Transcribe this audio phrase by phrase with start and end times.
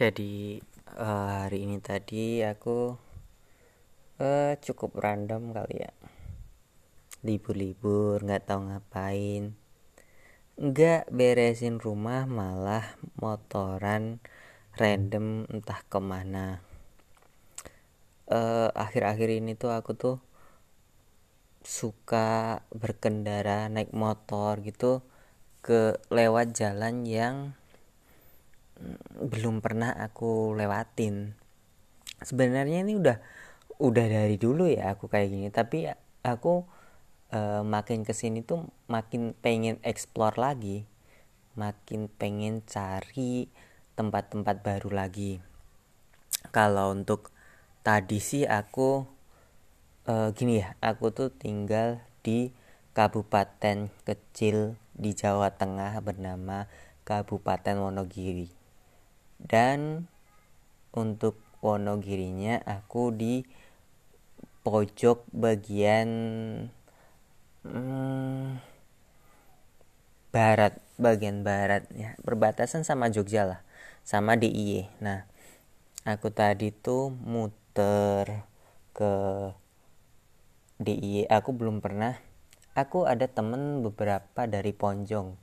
[0.00, 0.56] jadi
[0.96, 2.96] uh, hari ini tadi aku
[4.16, 5.92] uh, cukup random kali ya.
[7.20, 9.52] Libur-libur nggak tahu ngapain.
[10.56, 14.24] Nggak beresin rumah malah motoran
[14.80, 16.64] random entah ke mana.
[18.24, 20.16] Akhir akhir-akhir ini tuh aku tuh
[21.60, 25.04] suka berkendara naik motor gitu
[25.60, 27.59] ke lewat jalan yang
[29.20, 31.36] belum pernah aku lewatin.
[32.20, 33.18] Sebenarnya ini udah
[33.80, 35.48] udah dari dulu ya aku kayak gini.
[35.52, 35.88] Tapi
[36.24, 36.64] aku
[37.32, 40.88] uh, makin ke sini tuh makin pengen explore lagi.
[41.56, 43.52] Makin pengen cari
[43.96, 45.44] tempat-tempat baru lagi.
[46.52, 47.32] Kalau untuk
[47.84, 49.04] tadi sih aku
[50.08, 52.52] uh, gini ya aku tuh tinggal di
[52.96, 56.68] kabupaten kecil di Jawa Tengah bernama
[57.04, 58.59] Kabupaten Wonogiri
[59.46, 60.08] dan
[60.92, 63.44] untuk Wonogirinya aku di
[64.64, 66.08] pojok bagian
[67.68, 68.56] hmm,
[70.32, 72.16] barat bagian barat ya.
[72.24, 73.60] Perbatasan sama Jogja lah
[74.08, 75.28] sama DIY nah
[76.08, 78.48] aku tadi tuh muter
[78.96, 79.12] ke
[80.80, 82.16] DIY aku belum pernah.
[82.72, 85.36] Aku ada temen beberapa dari Ponjong.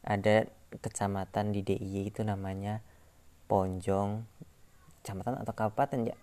[0.00, 0.48] Ada
[0.80, 2.80] kecamatan di DIY itu namanya
[3.50, 4.22] Ponjong
[5.02, 6.16] kecamatan atau kabupaten ya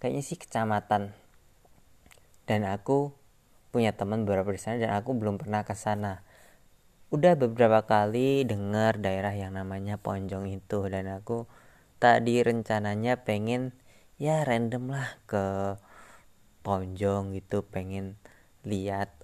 [0.00, 1.16] kayaknya sih kecamatan.
[2.44, 3.14] Dan aku
[3.70, 6.24] punya teman beberapa di sana dan aku belum pernah ke sana.
[7.14, 11.46] Udah beberapa kali dengar daerah yang namanya Ponjong itu dan aku
[12.02, 13.72] tadi rencananya pengen
[14.18, 15.78] ya random lah ke
[16.60, 18.18] Ponjong gitu pengen
[18.66, 19.14] lihat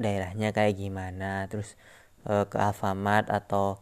[0.00, 1.46] daerahnya kayak gimana.
[1.52, 1.76] Terus
[2.24, 3.80] uh, ke Alfamart atau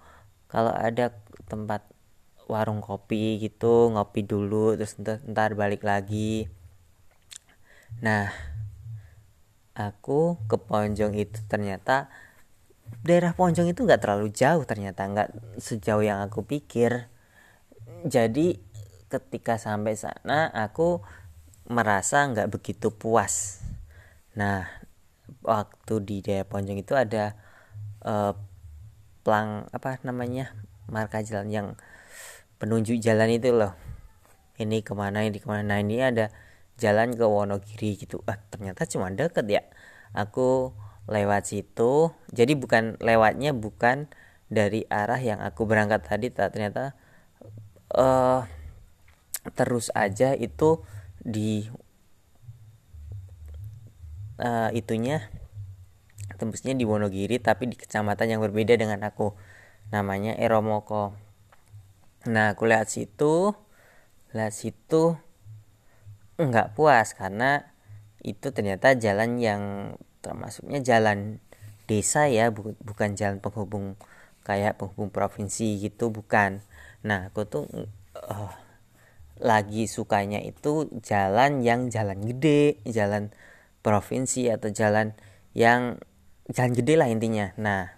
[0.50, 1.14] kalau ada
[1.46, 1.89] tempat
[2.50, 6.50] warung kopi gitu ngopi dulu terus ntar, ntar balik lagi.
[8.02, 8.34] Nah
[9.78, 12.10] aku ke Ponjong itu ternyata
[13.06, 15.30] daerah Ponjong itu nggak terlalu jauh ternyata nggak
[15.62, 17.06] sejauh yang aku pikir.
[18.02, 18.58] Jadi
[19.06, 21.02] ketika sampai sana aku
[21.70, 23.62] merasa nggak begitu puas.
[24.34, 24.66] Nah
[25.46, 27.38] waktu di daerah Ponjong itu ada
[28.02, 28.34] uh,
[29.22, 30.50] plang apa namanya
[30.90, 31.68] marka jalan yang
[32.60, 33.72] penunjuk jalan itu loh.
[34.60, 35.64] Ini ke mana ini ke mana.
[35.64, 36.28] Nah ini ada
[36.76, 38.20] jalan ke Wonogiri gitu.
[38.28, 39.62] Ah ternyata cuma deket ya.
[40.12, 40.76] Aku
[41.08, 42.12] lewat situ.
[42.30, 44.12] Jadi bukan lewatnya bukan
[44.52, 46.92] dari arah yang aku berangkat tadi ternyata
[47.96, 48.44] uh,
[49.56, 50.82] terus aja itu
[51.22, 51.70] di
[54.42, 55.24] uh, itunya
[56.36, 59.32] tembusnya di Wonogiri tapi di kecamatan yang berbeda dengan aku.
[59.90, 61.29] Namanya Eromoko
[62.28, 63.56] nah aku lihat situ
[64.36, 65.16] lihat situ
[66.40, 67.64] nggak puas karena
[68.20, 69.62] itu ternyata jalan yang
[70.20, 71.40] termasuknya jalan
[71.88, 73.96] desa ya bu bukan jalan penghubung
[74.46, 76.62] kayak penghubung provinsi gitu bukan.
[77.02, 77.64] Nah aku tuh
[78.14, 78.52] uh,
[79.40, 83.32] lagi sukanya itu jalan yang jalan gede jalan
[83.80, 85.16] provinsi atau jalan
[85.56, 85.98] yang
[86.52, 87.52] jalan gede lah intinya.
[87.56, 87.90] Nah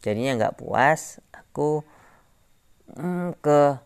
[0.00, 1.82] jadinya nggak puas aku
[2.94, 3.82] hmm, ke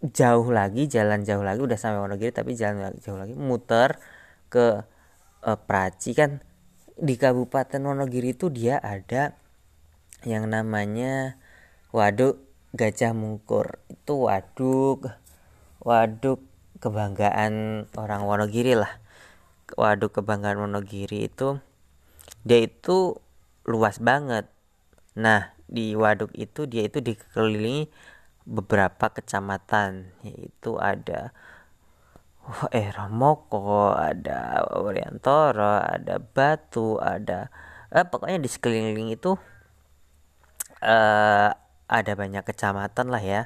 [0.00, 4.00] jauh lagi jalan jauh lagi udah sampai Wonogiri tapi jalan jauh lagi muter
[4.48, 4.84] ke
[5.44, 6.16] uh, Praci.
[6.16, 6.40] Kan
[6.96, 9.36] di Kabupaten Wonogiri itu dia ada
[10.24, 11.36] yang namanya
[11.92, 12.40] waduk
[12.72, 13.80] Gajah Mungkur.
[13.92, 15.04] Itu waduk
[15.84, 16.40] waduk
[16.80, 19.00] kebanggaan orang Wonogiri lah.
[19.76, 21.60] Waduk kebanggaan Wonogiri itu
[22.40, 23.20] dia itu
[23.68, 24.48] luas banget.
[25.12, 27.86] Nah di waduk itu dia itu dikelilingi
[28.42, 31.30] beberapa kecamatan yaitu ada
[32.74, 37.46] eh Ramoko, ada Oriantoro, ada Batu, ada
[37.94, 39.38] eh, pokoknya di sekeliling itu
[40.82, 41.50] eh,
[41.90, 43.42] ada banyak kecamatan lah ya.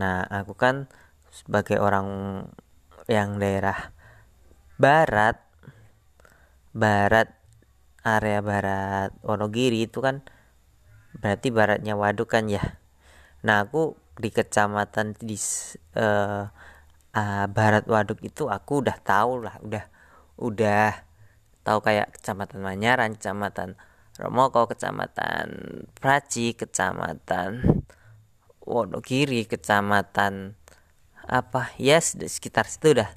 [0.00, 0.88] Nah, aku kan
[1.32, 2.06] sebagai orang
[3.10, 3.92] yang daerah
[4.78, 5.40] barat
[6.76, 7.34] barat
[8.06, 10.22] area barat Wonogiri itu kan
[11.16, 12.76] berarti baratnya waduk kan ya?
[13.46, 15.38] Nah aku di kecamatan di
[15.96, 16.50] uh,
[17.14, 19.84] uh, barat waduk itu aku udah tahu lah udah
[20.38, 20.92] udah
[21.62, 23.78] tahu kayak kecamatan Manyaran kecamatan
[24.18, 25.46] Romoko kecamatan
[25.94, 27.82] Praci kecamatan
[28.68, 30.58] Wonogiri kecamatan
[31.28, 31.72] apa?
[31.76, 33.08] Ya yes, sekitar situ udah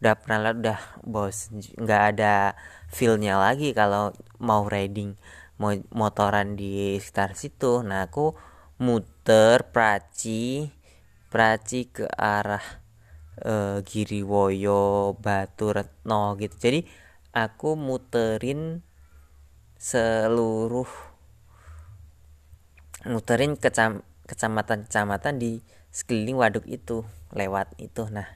[0.00, 2.56] udah pernah lah udah bos nggak ada
[2.88, 5.12] feelnya lagi kalau mau riding
[5.92, 7.84] motoran di sekitar situ.
[7.84, 8.32] Nah aku
[8.80, 10.72] muter praci
[11.30, 12.82] Praci ke arah
[13.46, 16.58] uh, Giriwoyo Batu Retno gitu.
[16.58, 16.82] Jadi
[17.30, 18.82] aku muterin
[19.78, 20.90] seluruh
[23.06, 25.62] muterin kecam kecamatan-kecamatan di
[25.94, 28.10] sekeliling waduk itu lewat itu.
[28.10, 28.26] Nah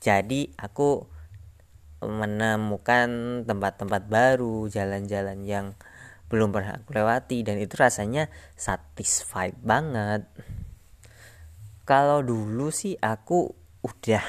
[0.00, 1.04] jadi aku
[2.00, 5.66] menemukan tempat-tempat baru jalan-jalan yang
[6.26, 8.26] belum pernah aku lewati dan itu rasanya
[8.58, 10.26] satisfied banget.
[11.86, 13.54] Kalau dulu sih aku
[13.86, 14.26] udah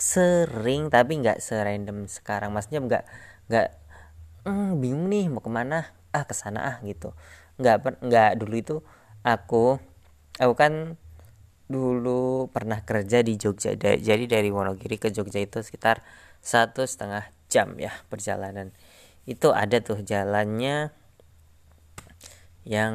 [0.00, 2.56] sering tapi nggak serandom sekarang.
[2.56, 3.04] Maksudnya nggak
[3.52, 3.68] nggak
[4.48, 5.92] hmm, bingung nih mau ke mana?
[6.16, 7.12] Ah ke sana ah gitu.
[7.60, 8.76] Nggak nggak dulu itu
[9.20, 9.76] aku
[10.40, 10.96] aku kan
[11.68, 16.00] dulu pernah kerja di Jogja jadi dari Wonogiri ke Jogja itu sekitar
[16.40, 18.72] satu setengah jam ya perjalanan
[19.28, 20.88] itu ada tuh jalannya
[22.64, 22.94] yang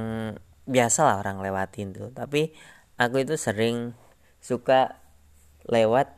[0.65, 2.09] biasa lah orang lewatin tuh.
[2.09, 2.49] Tapi
[2.97, 3.93] aku itu sering
[4.41, 4.97] suka
[5.69, 6.17] lewat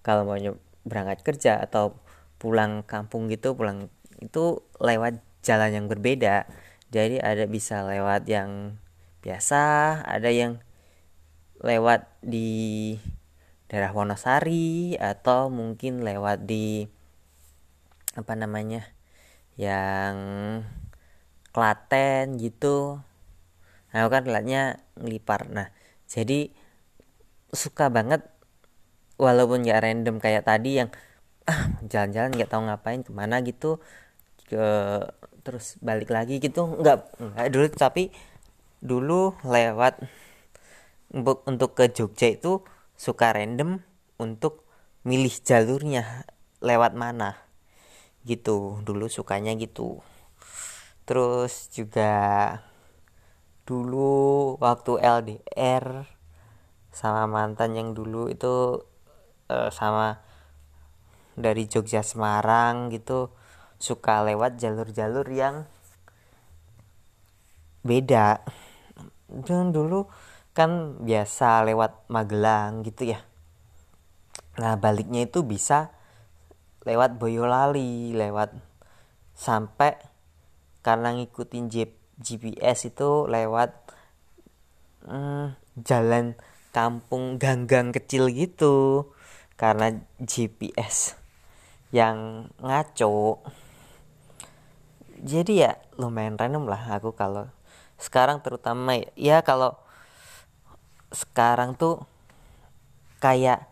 [0.00, 0.40] kalau mau
[0.88, 2.00] berangkat kerja atau
[2.40, 3.88] pulang kampung gitu pulang
[4.24, 6.48] itu lewat jalan yang berbeda.
[6.88, 8.80] Jadi ada bisa lewat yang
[9.20, 10.60] biasa ada yang
[11.60, 12.96] lewat di
[13.68, 16.84] daerah Wonosari atau mungkin lewat di
[18.14, 18.93] apa namanya
[19.54, 20.16] yang
[21.54, 22.98] Klaten gitu.
[23.94, 25.46] Nah kan liatnya ngelipar.
[25.46, 25.70] Nah
[26.10, 26.50] jadi
[27.54, 28.26] suka banget
[29.14, 30.90] walaupun ya random kayak tadi yang
[31.46, 33.78] ah jalan-jalan nggak tahu ngapain ke mana gitu
[34.50, 34.66] ke
[35.46, 36.66] terus balik lagi gitu.
[36.66, 38.10] Nggak nggak dulu tapi
[38.82, 40.02] dulu lewat
[41.14, 42.66] untuk untuk ke Jogja itu
[42.98, 43.78] suka random
[44.18, 44.66] untuk
[45.06, 46.26] milih jalurnya
[46.58, 47.43] lewat mana
[48.24, 50.00] gitu dulu sukanya gitu.
[51.04, 52.12] Terus juga
[53.68, 56.08] dulu waktu LDR
[56.92, 58.80] sama mantan yang dulu itu
[59.52, 60.20] uh, sama
[61.34, 63.34] dari Jogja Semarang gitu
[63.76, 65.68] suka lewat jalur-jalur yang
[67.84, 68.40] beda.
[69.28, 70.08] Dan dulu
[70.54, 73.20] kan biasa lewat Magelang gitu ya.
[74.56, 75.90] Nah baliknya itu bisa
[76.84, 78.52] lewat Boyolali lewat
[79.34, 79.96] sampai
[80.84, 81.72] karena ngikutin
[82.20, 83.72] GPS itu lewat
[85.08, 86.36] hmm, jalan
[86.70, 89.08] kampung ganggang kecil gitu.
[89.54, 91.14] Karena GPS
[91.94, 93.40] yang ngaco.
[95.24, 97.48] Jadi ya lumayan random lah aku kalau
[97.96, 99.78] sekarang terutama ya, ya kalau
[101.14, 102.02] sekarang tuh
[103.22, 103.70] kayak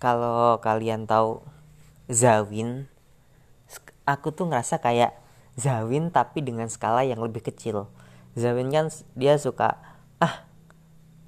[0.00, 1.44] kalau kalian tahu
[2.08, 2.88] Zawin.
[4.08, 5.12] Aku tuh ngerasa kayak
[5.60, 7.92] Zawin tapi dengan skala yang lebih kecil.
[8.32, 9.76] Zawin kan dia suka
[10.16, 10.48] ah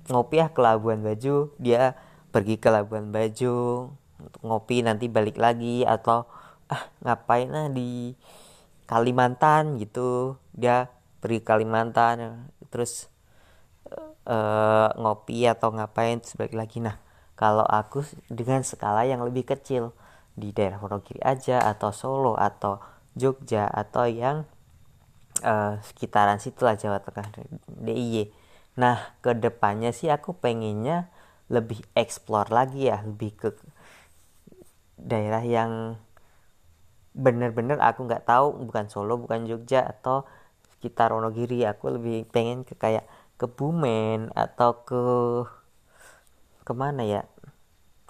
[0.09, 1.53] ngopi ah ke Labuan Bajo.
[1.61, 1.95] Dia
[2.33, 3.93] pergi ke Labuan Bajo
[4.41, 6.25] ngopi nanti balik lagi atau
[6.73, 8.17] ah ngapain ah di
[8.89, 9.77] Kalimantan?
[9.77, 10.41] Gitu.
[10.57, 10.89] Dia
[11.21, 13.13] pergi Kalimantan terus
[14.25, 16.81] uh, ngopi atau ngapain terus lagi.
[16.81, 16.97] Nah
[17.37, 19.93] kalau aku dengan skala yang lebih kecil
[20.35, 22.79] di daerah Wonogiri aja atau Solo atau
[23.19, 24.47] Jogja atau yang
[25.43, 27.27] uh, sekitaran situ lah Jawa Tengah
[27.67, 28.31] DIY.
[28.79, 31.11] Nah ke depannya sih aku pengennya
[31.51, 33.49] lebih explore lagi ya lebih ke
[34.95, 35.99] daerah yang
[37.11, 40.23] bener-bener aku nggak tahu bukan Solo bukan Jogja atau
[40.79, 45.03] sekitar Wonogiri aku lebih pengen ke kayak ke Bumen atau ke
[46.63, 47.23] ke mana ya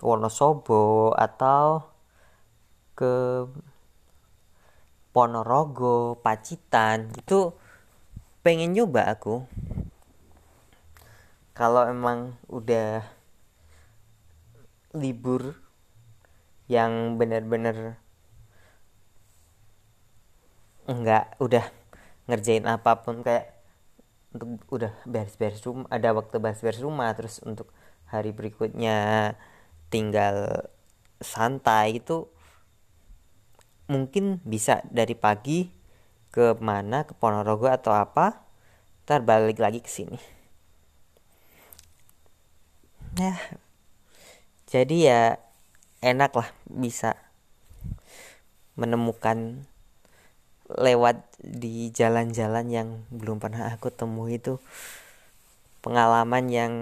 [0.05, 1.90] Wonosobo atau
[3.01, 3.49] ke
[5.17, 7.57] Ponorogo, Pacitan itu
[8.45, 9.49] pengen nyoba aku.
[11.57, 13.03] Kalau emang udah
[14.93, 15.57] libur
[16.71, 17.99] yang bener-bener
[20.87, 21.67] enggak udah
[22.27, 23.55] ngerjain apa pun kayak
[24.35, 27.71] untuk udah beres-beres rumah ada waktu beres-beres rumah terus untuk
[28.07, 29.35] hari berikutnya
[29.91, 30.67] tinggal
[31.23, 32.27] santai itu
[33.91, 35.67] mungkin bisa dari pagi
[36.31, 38.47] ke mana ke Ponorogo atau apa
[39.03, 40.19] ntar balik lagi ke sini.
[43.19, 43.35] Ya
[44.71, 45.23] jadi ya
[45.99, 47.19] enak lah bisa
[48.79, 49.67] menemukan
[50.71, 54.63] lewat di jalan-jalan yang belum pernah aku temui itu
[55.83, 56.75] pengalaman yang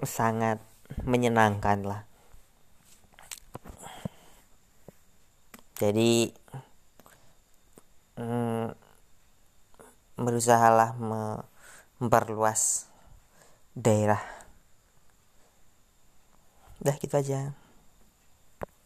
[0.00, 0.56] sangat
[1.04, 2.07] menyenangkan lah
[5.78, 6.34] jadi
[8.18, 8.74] hmm,
[10.18, 12.90] berusahalah memperluas
[13.78, 14.18] daerah.
[16.82, 17.54] Udah gitu aja.